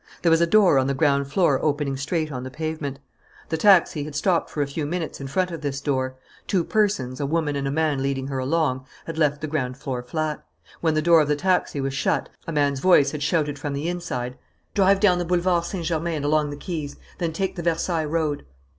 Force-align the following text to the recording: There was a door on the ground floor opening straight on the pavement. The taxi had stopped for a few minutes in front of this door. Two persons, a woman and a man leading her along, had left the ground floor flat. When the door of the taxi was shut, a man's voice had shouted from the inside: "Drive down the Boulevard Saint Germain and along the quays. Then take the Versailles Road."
There 0.23 0.31
was 0.31 0.41
a 0.41 0.47
door 0.47 0.79
on 0.79 0.87
the 0.87 0.95
ground 0.95 1.31
floor 1.31 1.63
opening 1.63 1.95
straight 1.95 2.31
on 2.31 2.41
the 2.41 2.49
pavement. 2.49 2.97
The 3.49 3.55
taxi 3.57 4.03
had 4.03 4.15
stopped 4.15 4.49
for 4.49 4.63
a 4.63 4.65
few 4.67 4.87
minutes 4.87 5.21
in 5.21 5.27
front 5.27 5.51
of 5.51 5.61
this 5.61 5.79
door. 5.79 6.15
Two 6.47 6.63
persons, 6.63 7.19
a 7.19 7.25
woman 7.27 7.55
and 7.55 7.67
a 7.67 7.71
man 7.71 8.01
leading 8.01 8.25
her 8.25 8.39
along, 8.39 8.87
had 9.05 9.19
left 9.19 9.41
the 9.41 9.47
ground 9.47 9.77
floor 9.77 10.01
flat. 10.01 10.43
When 10.79 10.95
the 10.95 11.03
door 11.03 11.21
of 11.21 11.27
the 11.27 11.35
taxi 11.35 11.79
was 11.79 11.93
shut, 11.93 12.29
a 12.47 12.51
man's 12.51 12.79
voice 12.79 13.11
had 13.11 13.21
shouted 13.21 13.59
from 13.59 13.73
the 13.73 13.87
inside: 13.87 14.39
"Drive 14.73 14.99
down 14.99 15.19
the 15.19 15.23
Boulevard 15.25 15.65
Saint 15.65 15.85
Germain 15.85 16.15
and 16.15 16.25
along 16.25 16.49
the 16.49 16.57
quays. 16.57 16.95
Then 17.19 17.31
take 17.31 17.55
the 17.55 17.61
Versailles 17.61 18.05
Road." 18.05 18.43